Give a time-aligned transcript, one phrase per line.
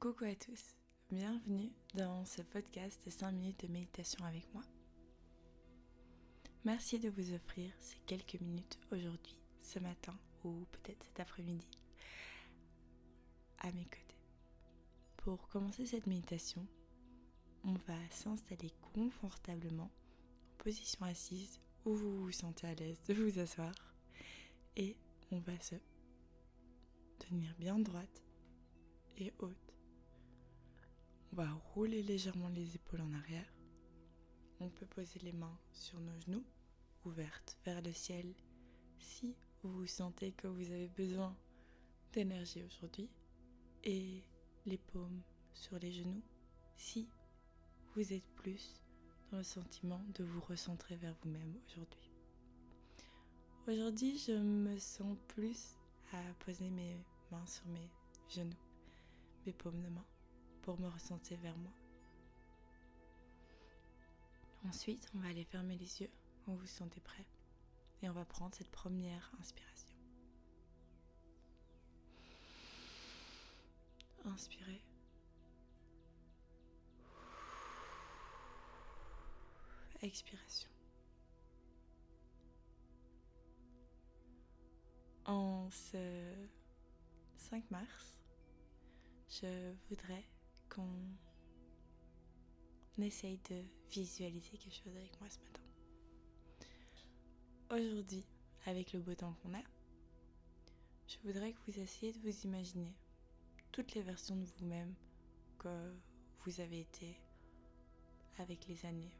[0.00, 0.76] Coucou à tous,
[1.10, 4.62] bienvenue dans ce podcast de 5 minutes de méditation avec moi.
[6.64, 11.66] Merci de vous offrir ces quelques minutes aujourd'hui, ce matin ou peut-être cet après-midi
[13.58, 14.20] à mes côtés.
[15.16, 16.64] Pour commencer cette méditation,
[17.64, 23.40] on va s'installer confortablement en position assise où vous vous sentez à l'aise de vous
[23.40, 23.74] asseoir
[24.76, 24.96] et
[25.32, 25.74] on va se
[27.18, 28.22] tenir bien droite
[29.16, 29.67] et haute
[31.32, 33.52] on va rouler légèrement les épaules en arrière.
[34.60, 36.44] On peut poser les mains sur nos genoux,
[37.04, 38.34] ouvertes vers le ciel,
[38.98, 41.36] si vous sentez que vous avez besoin
[42.12, 43.08] d'énergie aujourd'hui.
[43.84, 44.24] Et
[44.66, 45.22] les paumes
[45.54, 46.22] sur les genoux,
[46.76, 47.08] si
[47.94, 48.80] vous êtes plus
[49.30, 52.10] dans le sentiment de vous recentrer vers vous-même aujourd'hui.
[53.66, 55.76] Aujourd'hui, je me sens plus
[56.12, 56.96] à poser mes
[57.30, 57.90] mains sur mes
[58.28, 58.56] genoux,
[59.46, 60.04] mes paumes de main
[60.62, 61.72] pour me ressentir vers moi.
[64.66, 66.10] Ensuite, on va aller fermer les yeux
[66.44, 67.26] quand vous vous sentez prêt
[68.02, 69.96] et on va prendre cette première inspiration.
[74.24, 74.82] Inspirez.
[80.02, 80.70] Expiration.
[85.24, 86.32] En ce
[87.36, 88.18] 5 mars,
[89.28, 90.24] je voudrais
[90.68, 90.88] qu'on
[92.98, 95.62] essaye de visualiser quelque chose avec moi ce matin.
[97.70, 98.24] Aujourd'hui,
[98.66, 99.62] avec le beau temps qu'on a,
[101.06, 102.94] je voudrais que vous essayiez de vous imaginer
[103.72, 104.94] toutes les versions de vous-même
[105.58, 105.94] que
[106.44, 107.16] vous avez été
[108.38, 109.12] avec les années.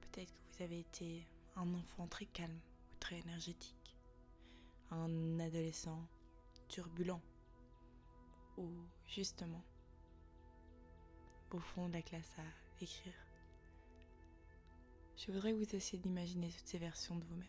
[0.00, 2.60] Peut-être que vous avez été un enfant très calme
[2.92, 3.96] ou très énergétique,
[4.90, 6.06] un adolescent
[6.68, 7.20] turbulent
[8.56, 8.68] ou
[9.06, 9.62] justement
[11.54, 13.14] au fond de la classe à écrire.
[15.16, 17.46] Je voudrais que vous essayiez d'imaginer toutes ces versions de vous-même.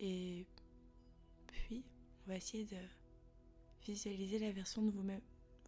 [0.00, 0.46] Et
[1.46, 1.84] puis,
[2.24, 2.76] on va essayer de
[3.86, 5.20] visualiser la version de vous-même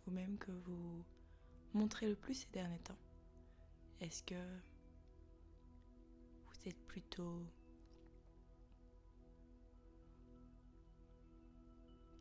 [0.06, 1.04] vous-même que vous
[1.74, 2.98] montrez le plus ces derniers temps.
[4.00, 4.34] Est-ce que
[6.46, 7.42] vous êtes plutôt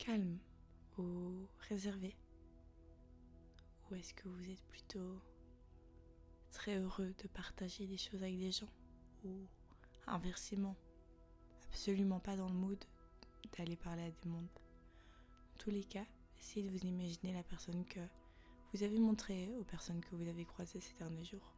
[0.06, 0.38] calme
[1.00, 2.16] ou réservé?
[3.90, 5.20] Ou est-ce que vous êtes plutôt
[6.52, 8.70] très heureux de partager des choses avec des gens?
[9.24, 9.48] Ou
[10.06, 10.76] inversement,
[11.70, 12.84] absolument pas dans le mood
[13.58, 14.48] d'aller parler à des mondes?
[15.54, 16.06] En tous les cas,
[16.40, 18.02] essayez de vous imaginer la personne que
[18.74, 21.52] vous avez montrée aux personnes que vous avez croisées ces derniers jours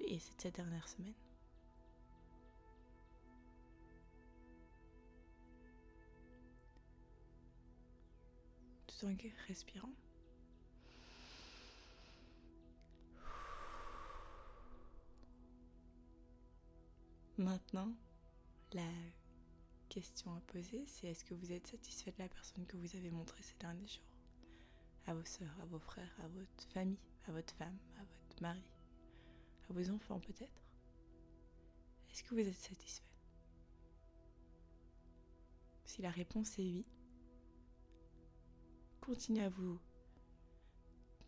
[0.00, 1.25] et cette dernière semaine.
[9.46, 9.92] Respirant.
[17.38, 17.92] Maintenant,
[18.72, 18.88] la
[19.90, 23.10] question à poser, c'est est-ce que vous êtes satisfait de la personne que vous avez
[23.10, 24.02] montrée ces derniers jours?
[25.06, 26.98] À vos soeurs, à vos frères, à votre famille,
[27.28, 28.64] à votre femme, à votre mari,
[29.68, 30.62] à vos enfants peut-être?
[32.10, 33.02] Est-ce que vous êtes satisfait?
[35.84, 36.86] Si la réponse est oui,
[39.06, 39.78] continuez à vous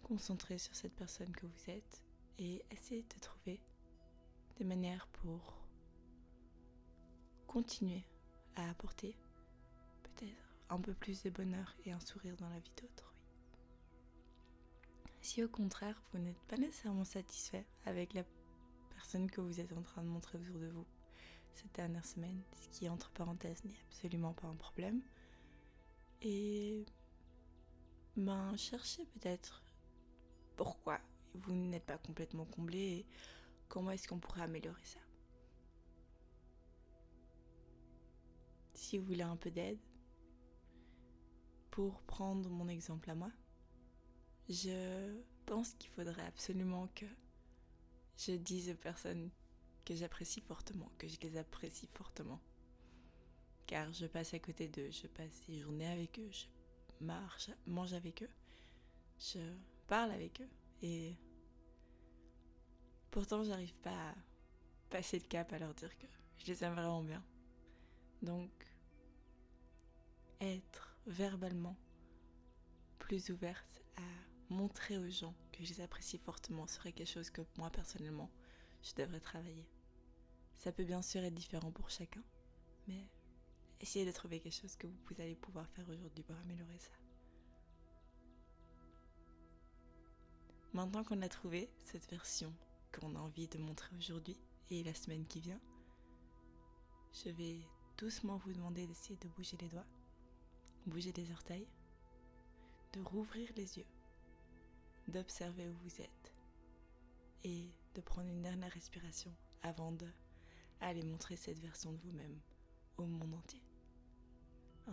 [0.02, 2.02] concentrer sur cette personne que vous êtes
[2.40, 3.60] et essayez de trouver
[4.56, 5.56] des manières pour
[7.46, 8.04] continuer
[8.56, 9.14] à apporter
[10.02, 13.16] peut-être un peu plus de bonheur et un sourire dans la vie d'autrui.
[15.20, 18.24] Si au contraire vous n'êtes pas nécessairement satisfait avec la
[18.90, 20.86] personne que vous êtes en train de montrer autour de vous
[21.54, 25.00] cette dernière semaine, ce qui entre parenthèses n'est absolument pas un problème,
[26.22, 26.84] et
[28.18, 29.62] ben, cherchez peut-être
[30.56, 31.00] pourquoi
[31.34, 33.06] vous n'êtes pas complètement comblé et
[33.68, 34.98] comment est-ce qu'on pourrait améliorer ça.
[38.74, 39.78] Si vous voulez un peu d'aide,
[41.70, 43.30] pour prendre mon exemple à moi,
[44.48, 47.06] je pense qu'il faudrait absolument que
[48.16, 49.30] je dise aux personnes
[49.84, 52.40] que j'apprécie fortement, que je les apprécie fortement.
[53.66, 56.30] Car je passe à côté d'eux, je passe des journées avec eux,
[57.00, 58.30] marche, mange avec eux,
[59.18, 59.40] je
[59.86, 60.48] parle avec eux
[60.82, 61.16] et
[63.10, 64.14] pourtant j'arrive pas à
[64.90, 66.06] passer le cap à leur dire que
[66.38, 67.24] je les aime vraiment bien.
[68.22, 68.50] Donc
[70.40, 71.76] être verbalement
[72.98, 77.42] plus ouverte à montrer aux gens que je les apprécie fortement serait quelque chose que
[77.56, 78.30] moi personnellement
[78.82, 79.66] je devrais travailler.
[80.56, 82.22] Ça peut bien sûr être différent pour chacun,
[82.86, 83.08] mais
[83.80, 86.92] essayez de trouver quelque chose que vous allez pouvoir faire aujourd'hui pour améliorer ça.
[90.72, 92.52] Maintenant qu'on a trouvé cette version
[92.92, 94.38] qu'on a envie de montrer aujourd'hui
[94.70, 95.60] et la semaine qui vient,
[97.12, 97.58] je vais
[97.96, 99.86] doucement vous demander d'essayer de bouger les doigts,
[100.86, 101.66] bouger les orteils,
[102.92, 103.86] de rouvrir les yeux,
[105.08, 106.34] d'observer où vous êtes
[107.44, 110.06] et de prendre une dernière respiration avant de
[110.80, 112.38] aller montrer cette version de vous-même
[112.98, 113.62] au monde entier.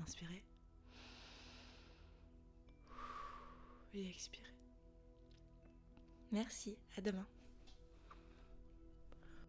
[0.06, 0.44] Inspirez.
[3.96, 4.46] Et expirez.
[6.31, 7.25] Merci, à demain.